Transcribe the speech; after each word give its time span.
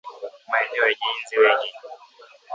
Maeneo 0.51 0.85
yenye 0.91 1.07
inzi 1.17 1.35
wengi 1.41 1.69